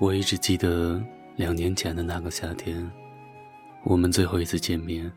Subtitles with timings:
[0.00, 1.02] 我一直记得
[1.34, 2.88] 两年前的那个夏天，
[3.82, 5.10] 我们最后一次见面，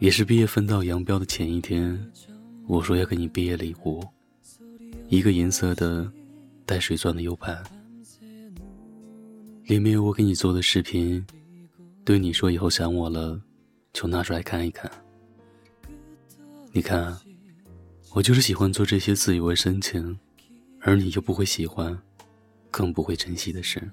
[0.00, 1.98] 也是毕业分道扬镳的前一天。
[2.66, 4.04] 我说要给你毕业礼物，
[5.08, 6.12] 一个银色的
[6.66, 7.62] 带水钻的 U 盘，
[9.64, 11.24] 里面有我给你做的视频。
[12.04, 13.40] 对你说以后想我了，
[13.94, 14.90] 就拿出来看一看。
[16.72, 17.18] 你看，
[18.12, 20.18] 我就是喜欢做这些自以为深情，
[20.80, 21.98] 而你又不会喜欢。
[22.70, 23.90] 更不会珍惜的事。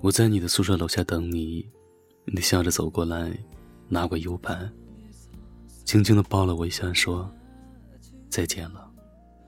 [0.00, 1.66] 我在你的宿舍楼下等你，
[2.26, 3.36] 你笑着走过来，
[3.88, 4.70] 拿过 U 盘，
[5.84, 7.30] 轻轻的抱了我一下，说
[8.28, 8.90] ：“再见了。”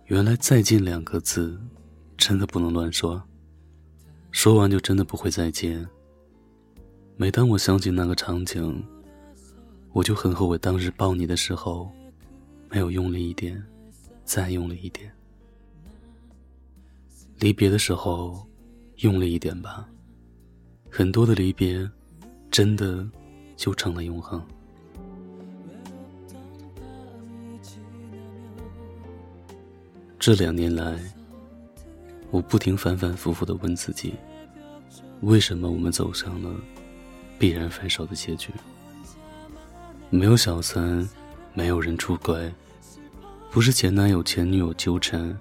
[0.07, 1.61] 原来“再见”两个字，
[2.17, 3.23] 真的不能乱说，
[4.31, 5.87] 说完就真的不会再见。
[7.17, 8.85] 每当我想起那个场景，
[9.93, 11.91] 我就很后悔当时抱你的时候，
[12.71, 13.63] 没有用力一点，
[14.25, 15.13] 再用力一点。
[17.39, 18.47] 离别的时候，
[18.97, 19.87] 用力一点吧。
[20.91, 21.87] 很多的离别，
[22.51, 23.07] 真的
[23.57, 24.43] 就成了永恒。
[30.19, 30.99] 这两年来，
[32.31, 34.15] 我不停反反复复的问自己：
[35.21, 36.51] 为什么我们走上了
[37.39, 38.51] 必然分手的结局？
[40.09, 41.07] 没有小三，
[41.53, 42.51] 没有人出轨，
[43.51, 45.39] 不是前男友前女友纠缠。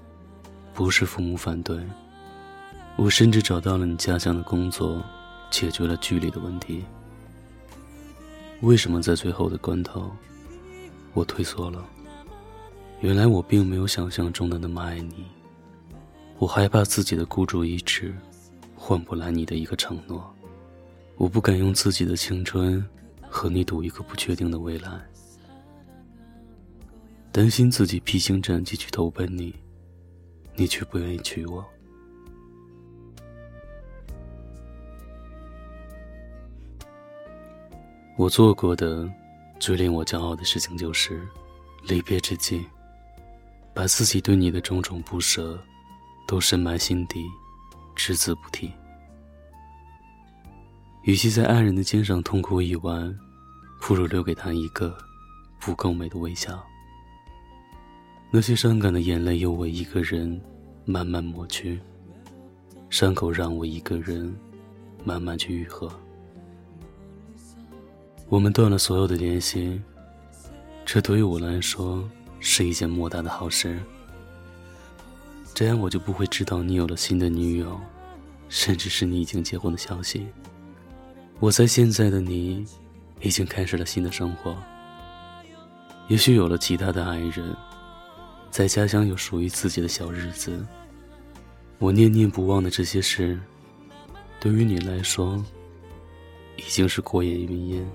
[0.75, 1.81] 不是父母反对，
[2.97, 5.01] 我甚至找到了你家乡的工作，
[5.49, 6.83] 解决了距离的问题。
[8.59, 10.11] 为什么在最后的关头，
[11.13, 11.85] 我退缩了？
[12.99, 15.23] 原来我并没有想象中的那么爱你。
[16.39, 18.13] 我害怕自己的孤注一掷，
[18.75, 20.29] 换不来你的一个承诺。
[21.15, 22.85] 我不敢用自己的青春，
[23.29, 24.91] 和你赌一个不确定的未来。
[27.31, 29.55] 担心自己披荆斩棘去投奔你。
[30.55, 31.65] 你却不愿意娶我。
[38.17, 39.09] 我做过的
[39.59, 41.27] 最令我骄傲的事情，就是
[41.83, 42.65] 离别之际，
[43.73, 45.61] 把自己对你的种种不舍，
[46.25, 47.25] 都深埋心底，
[47.93, 48.71] 只字不提。
[51.03, 53.13] 与其在爱人的肩上痛哭一晚，
[53.81, 54.97] 不如留给他一个
[55.59, 56.65] 不够美的微笑。
[58.35, 60.41] 那些伤感的眼泪，由我一个人
[60.83, 61.79] 慢慢抹去。
[62.89, 64.35] 伤口让我一个人
[65.05, 65.89] 慢慢去愈合。
[68.27, 69.81] 我们断了所有的联系，
[70.83, 72.03] 这对于我来说
[72.41, 73.79] 是一件莫大的好事。
[75.53, 77.79] 这样我就不会知道你有了新的女友，
[78.49, 80.27] 甚至是你已经结婚的消息。
[81.39, 82.65] 我在现在的你，
[83.21, 84.53] 已经开始了新的生活。
[86.09, 87.55] 也许有了其他的爱人。
[88.55, 90.65] 在家乡有属于自己的小日子，
[91.77, 93.37] 我念念不忘的这些事，
[94.39, 95.43] 对于你来说，
[96.55, 97.85] 已经是过眼云烟。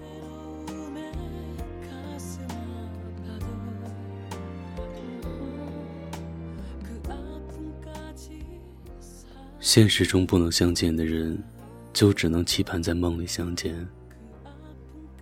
[9.60, 11.42] 现实中不能相见的人，
[11.94, 13.74] 就只能期盼在梦里相见。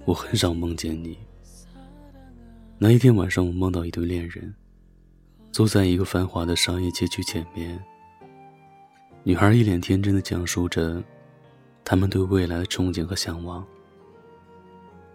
[0.04, 1.16] 我很少梦见你。
[2.76, 4.52] 那一天晚上，我梦到一对恋人。
[5.50, 7.82] 坐在一个繁华的商业街区前面，
[9.24, 11.02] 女孩一脸天真的讲述着
[11.84, 13.64] 他们对未来的憧憬和向往。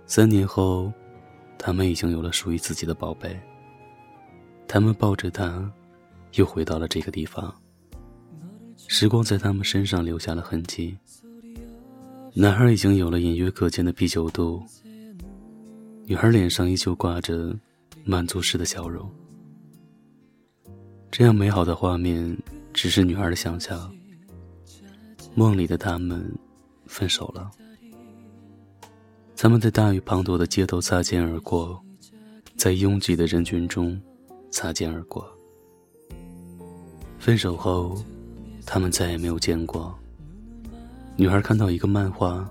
[0.05, 0.91] 三年后，
[1.57, 3.39] 他们已经有了属于自己的宝贝。
[4.67, 5.71] 他们抱着她，
[6.33, 7.53] 又回到了这个地方。
[8.75, 10.97] 时光在他们身上留下了痕迹。
[12.33, 14.61] 男孩已经有了隐约可见的啤酒肚，
[16.05, 17.55] 女孩脸上依旧挂着
[18.03, 19.09] 满足式的笑容。
[21.15, 22.35] 这样美好的画面，
[22.73, 23.95] 只是女孩的想象。
[25.35, 26.27] 梦里的他们，
[26.87, 27.51] 分手了。
[29.37, 31.79] 他们在大雨滂沱的街头擦肩而过，
[32.57, 34.01] 在拥挤的人群中
[34.49, 35.23] 擦肩而过。
[37.19, 37.95] 分手后，
[38.65, 39.93] 他们再也没有见过。
[41.15, 42.49] 女孩看到一个漫画，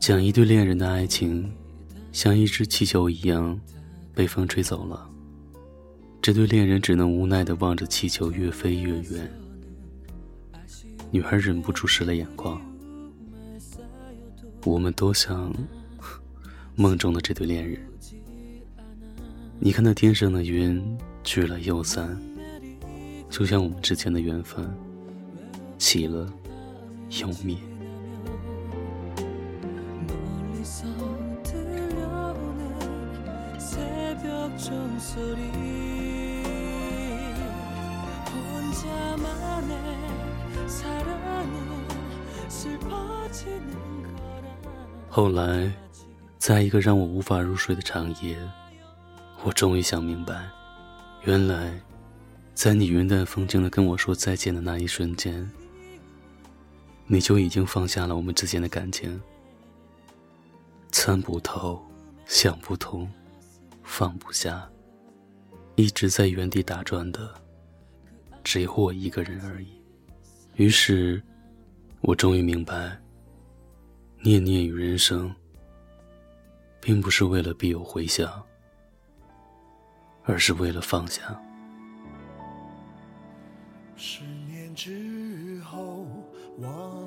[0.00, 1.52] 讲一对恋人的爱情，
[2.12, 3.60] 像一只气球一样，
[4.14, 5.10] 被风吹走了。
[6.24, 9.30] 这对恋人只能无奈地望着气球越飞越远。
[11.10, 12.58] 女孩忍不住湿了眼眶。
[14.64, 15.52] 我们都像
[16.76, 17.78] 梦中的这对恋人。
[19.60, 20.82] 你看那天上的云
[21.22, 22.18] 聚了又散，
[23.28, 24.66] 就像我们之间的缘分，
[25.76, 26.26] 起了
[27.20, 27.54] 又灭。
[45.08, 45.72] 后来，
[46.38, 48.36] 在一个让我无法入睡的长夜，
[49.44, 50.48] 我终于想明白，
[51.22, 51.80] 原来，
[52.52, 55.48] 在你云淡风轻的跟我说再见的那一瞬间，
[57.06, 59.20] 你就已经放下了我们之间的感情。
[60.90, 61.80] 参不透，
[62.26, 63.08] 想不通，
[63.84, 64.68] 放不下，
[65.76, 67.34] 一直在原地打转的，
[68.44, 69.68] 只有我一个人而已。
[70.54, 71.20] 于是，
[72.02, 72.96] 我终于明白。
[74.22, 75.34] 念念与人生，
[76.80, 78.42] 并不是为了必有回响，
[80.22, 81.38] 而是为了放下。
[83.96, 86.06] 十年之后，
[86.56, 87.06] 我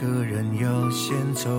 [0.00, 1.50] 个人要先走。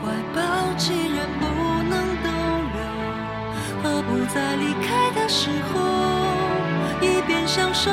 [0.00, 0.40] 怀抱
[0.76, 1.44] 既然不
[1.88, 2.28] 能逗
[2.74, 2.78] 留，
[3.82, 5.80] 何不在离开的时候？
[7.00, 7.90] 一边享受，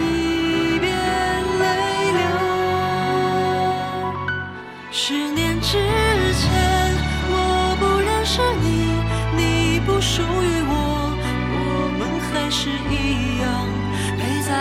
[0.00, 0.90] 一边
[1.60, 1.64] 泪
[2.12, 2.20] 流。
[4.90, 5.76] 十年之
[6.32, 6.50] 前，
[7.28, 8.64] 我不认识你，
[9.36, 10.72] 你不属于我，
[11.52, 11.58] 我
[11.98, 12.00] 们
[12.32, 12.92] 还是一
[13.42, 13.46] 样，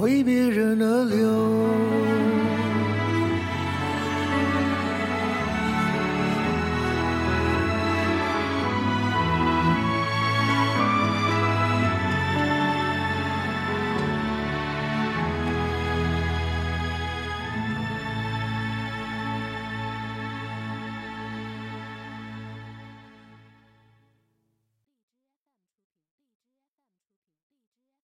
[0.00, 1.87] 为别人而流。